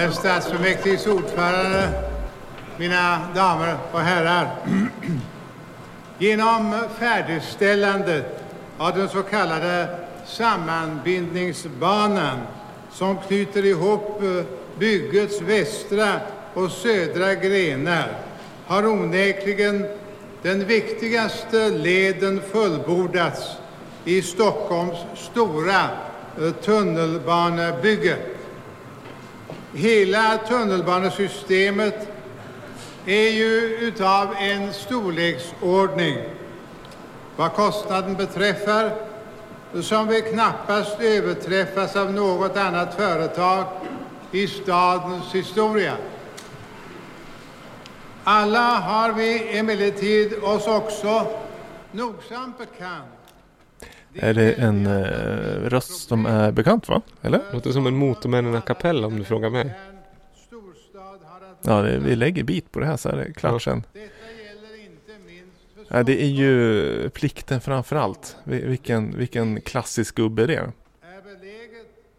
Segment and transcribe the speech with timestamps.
[0.00, 1.88] herr stadsfullmäktiges ordförande,
[2.76, 4.48] mina damer och herrar.
[6.18, 8.44] Genom färdigställandet
[8.78, 12.38] av den så kallade sammanbindningsbanan
[12.92, 14.44] som knyter ihop eh,
[14.78, 16.12] byggets västra
[16.54, 18.12] och södra grenar
[18.66, 19.86] har onekligen
[20.42, 23.50] den viktigaste leden fullbordats
[24.04, 25.80] i Stockholms stora
[26.40, 28.16] eh, tunnelbanebygge.
[29.72, 32.08] Hela tunnelbanesystemet
[33.06, 36.18] är ju utav en storleksordning
[37.36, 38.92] vad kostnaden beträffar
[39.82, 43.64] som väl knappast överträffas av något annat företag
[44.30, 45.96] i stadens historia.
[48.24, 51.26] Alla har vi emellertid oss också
[51.92, 53.29] nogsamt bekant
[54.14, 55.02] är det en eh,
[55.68, 57.02] röst som är bekant va?
[57.22, 57.40] Eller?
[57.52, 59.70] Låter som en Motormännen a cappella om du frågar mig.
[61.62, 63.82] Ja, det, vi lägger bit på det här så är det klart sen.
[65.88, 68.36] Ja, det är ju plikten framför allt.
[68.44, 70.72] Vi- Vilken, vilken klassisk gubbe det är.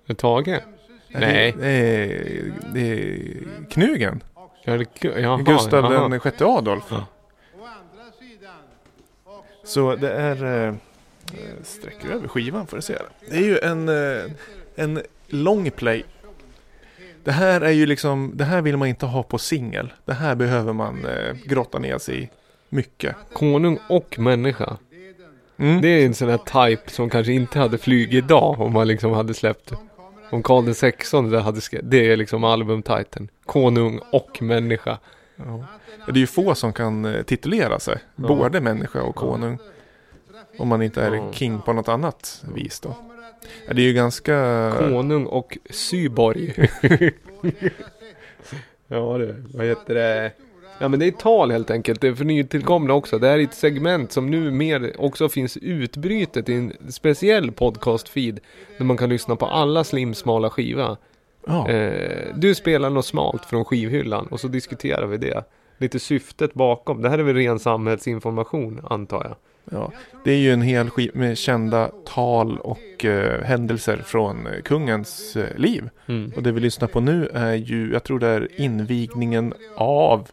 [0.07, 0.59] är Tage?
[1.07, 1.55] Nej.
[1.59, 3.17] Det är, det är
[3.69, 4.23] Knugen.
[4.63, 6.09] Ja, det, jaha, Gustav jaha.
[6.09, 6.83] den sjätte Adolf.
[6.89, 7.05] Ja.
[9.63, 10.67] Så det är...
[10.67, 10.73] Eh,
[11.63, 12.97] sträcker över skivan får du se.
[13.29, 14.31] Det är ju en, eh,
[14.75, 16.03] en long play.
[17.23, 19.93] Det här är ju liksom, det här vill man inte ha på singel.
[20.05, 22.29] Det här behöver man eh, grotta ner sig i
[22.69, 23.15] mycket.
[23.33, 24.77] Konung och människa.
[25.57, 25.81] Mm.
[25.81, 26.37] Det är en sån här
[26.69, 29.71] type som kanske inte hade flugit idag om man liksom hade släppt
[30.29, 33.27] om Karl XVI hade skri- Det är liksom albumtiteln.
[33.45, 34.97] Konung och människa.
[35.35, 35.65] Ja.
[36.05, 37.97] Det är ju få som kan eh, titulera sig.
[38.15, 38.27] Ja.
[38.27, 39.57] Både människa och konung.
[40.57, 41.31] Om man inte är Ja.
[41.33, 42.95] king på något annat vis då.
[43.67, 44.71] Ja, det är ju ganska...
[44.77, 46.69] Konung och Syborg.
[48.87, 50.31] ja det, vad heter det?
[50.79, 52.01] Ja men det är tal helt enkelt.
[52.01, 53.19] Det är för nytillkomna också.
[53.19, 58.39] Det här är ett segment som nu mer också finns utbrytet i en speciell podcast-feed.
[58.77, 60.97] Där man kan lyssna på alla slimsmala skiva.
[61.47, 61.69] Ja.
[61.69, 65.43] Eh, du spelar något smalt från skivhyllan och så diskuterar vi det.
[65.77, 67.01] Lite syftet bakom.
[67.01, 69.35] Det här är väl ren samhällsinformation antar jag.
[69.71, 69.91] Ja,
[70.23, 75.35] det är ju en hel skiva med kända tal och eh, händelser från eh, kungens
[75.35, 75.89] eh, liv.
[76.05, 76.31] Mm.
[76.35, 80.27] Och det vi lyssnar på nu är ju, jag tror det är invigningen av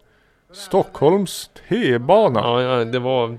[0.52, 2.40] Stockholms T-bana.
[2.40, 3.38] Ja, ja det, var,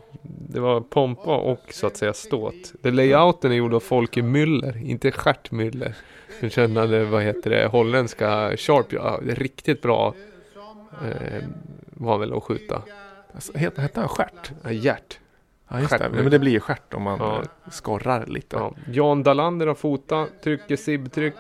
[0.50, 2.74] det var pompa och så att säga ståt.
[2.82, 5.94] Det layouten är gjord av Folke Müller, inte Gert Müller.
[6.40, 8.94] Den kända, vad heter det, holländska Sharp.
[8.94, 10.14] Ja, riktigt bra
[10.92, 11.44] eh,
[11.90, 12.82] var väl att skjuta.
[13.34, 14.52] Alltså, hette, hette han Stjärt?
[14.64, 15.20] Ja, Gert.
[15.72, 16.10] Ja, just det.
[16.14, 17.44] Men det blir ju Stjärt om man Ja.
[17.72, 18.56] skorrar lite.
[18.56, 18.74] Ja.
[18.92, 21.34] Jan Dalander har fotat, trycker SIB-tryck.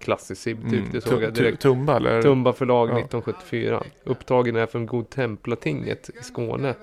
[0.00, 1.62] Klassiskt SIB-tryck, Mm, det såg jag direkt.
[1.62, 2.22] Tumba eller?
[2.22, 2.92] Tumba förlag Ja.
[2.98, 3.82] 1974.
[4.04, 6.74] Upptagen är från Godtemplatinget i Skåne.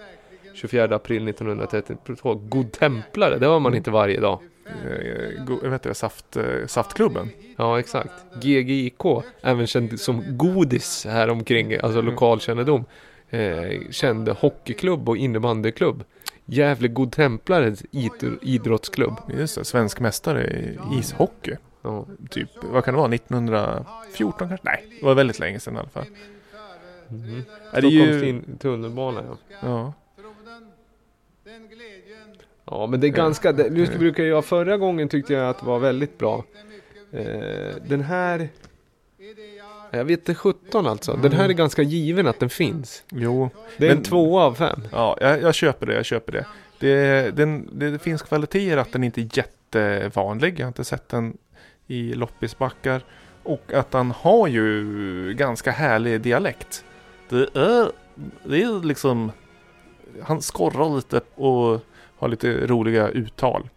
[0.54, 2.36] 24 april 1932.
[2.36, 4.40] Godtemplare, det var man inte varje dag.
[4.68, 7.30] Eh, vet inte, saft, eh, saftklubben.
[7.58, 8.14] Ja, exakt.
[8.42, 12.86] GGIK, även känd som Godis här omkring, alltså lokalkännedom.
[13.30, 16.04] Eh, känd hockeyklubb och innebandyklubb.
[16.50, 19.14] Gävle Godtemplares id- idrottsklubb.
[19.38, 21.56] Just det, svensk mästare i ishockey.
[21.82, 22.06] Ja.
[22.30, 24.58] Typ, vad kan det vara, 1914 kanske?
[24.66, 26.06] Nej, det var väldigt länge sedan i alla fall.
[27.10, 27.32] Mm.
[27.72, 29.38] Det är Stockholms ju, in- tunnelbana, ja.
[29.62, 29.94] ja.
[32.66, 35.66] Ja, men det är ganska, det, nu brukar jag, förra gången tyckte jag att det
[35.66, 36.44] var väldigt bra.
[37.12, 38.40] Eh, den här,
[39.20, 39.56] är det
[39.92, 41.14] jag vet inte 17 alltså.
[41.16, 43.04] Den här är ganska given att den finns.
[43.12, 44.88] Jo, Det är en Men- två av fem.
[44.92, 46.46] ja, jag, jag köper det, jag köper det.
[46.80, 50.60] Det, den, det finns kvaliteter att den inte är jättevanlig.
[50.60, 51.38] Jag har inte sett den
[51.88, 53.02] i loppisbackar.
[53.44, 56.84] Och att han har ju ganska härlig dialekt.
[57.30, 57.92] Det är,
[58.44, 59.32] det är liksom...
[60.22, 61.82] Han skorrar lite och
[62.18, 63.70] har lite roliga uttal.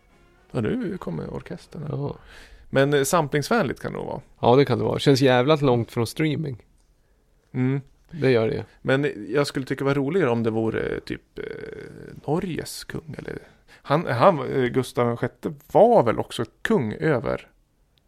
[0.50, 1.86] Och nu kommer orkestern.
[1.90, 2.16] Ja.
[2.74, 4.20] Men eh, samplingsvänligt kan det nog vara.
[4.40, 4.98] ja, det kan det vara.
[4.98, 6.62] Känns jävlat långt från streaming.
[7.54, 7.80] Mm.
[8.10, 8.64] Det gör det.
[8.82, 11.44] Men jag skulle tycka det var roligare om det vore typ eh,
[12.26, 13.38] Norges kung eller
[13.82, 15.28] han, han, eh, Gustav VI
[15.72, 17.48] var väl också kung över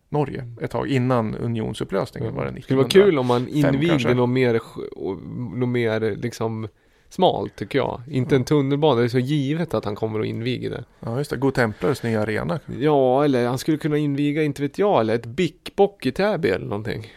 [0.08, 3.10] Norge ett tag innan unionsupplösningen var det Det skulle vara 1900.
[3.10, 4.60] kul om man invigde något mer,
[5.58, 6.68] något mer liksom
[7.14, 8.00] smalt tycker jag.
[8.10, 10.84] Inte en tunnelbana, det är så givet att han kommer att inviga det.
[11.00, 12.60] Ja just det, God Templares nya arena.
[12.78, 16.66] Ja, eller han skulle kunna inviga, inte vet jag, eller ett bickbock i Täby eller
[16.66, 17.12] någonting.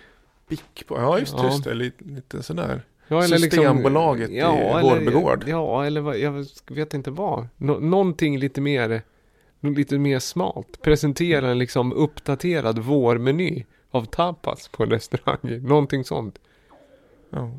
[0.50, 1.46] Bick på, ja just, Ja.
[1.46, 2.82] just det, lite, lite sådär.
[3.08, 4.42] Ja, Systembolaget i
[4.82, 5.44] Vårbygård.
[5.44, 7.48] Eller, ja, eller vad, jag vet inte vad.
[7.58, 9.02] Nå, någonting lite mer,
[9.60, 10.82] lite mer smalt.
[10.82, 15.38] Presentera en liksom uppdaterad vårmeny av tapas på en restaurang.
[15.68, 16.40] Någonting sånt.
[17.30, 17.52] Ja.